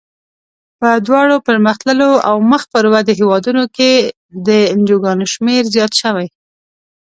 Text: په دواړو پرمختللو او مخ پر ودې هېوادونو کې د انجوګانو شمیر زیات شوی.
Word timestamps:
په 0.79 0.89
دواړو 1.07 1.35
پرمختللو 1.47 2.11
او 2.29 2.35
مخ 2.51 2.61
پر 2.73 2.85
ودې 2.93 3.13
هېوادونو 3.19 3.63
کې 3.75 3.91
د 4.47 4.49
انجوګانو 4.73 5.25
شمیر 5.33 5.63
زیات 5.73 5.93
شوی. 6.01 6.27